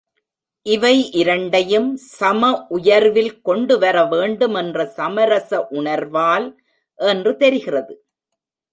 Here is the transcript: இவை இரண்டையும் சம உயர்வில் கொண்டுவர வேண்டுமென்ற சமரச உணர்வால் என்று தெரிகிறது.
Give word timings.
இவை 0.65 0.93
இரண்டையும் 1.11 1.89
சம 2.17 2.49
உயர்வில் 2.67 3.33
கொண்டுவர 3.41 4.03
வேண்டுமென்ற 4.05 4.85
சமரச 4.97 5.51
உணர்வால் 5.71 6.47
என்று 6.99 7.33
தெரிகிறது. 7.35 7.93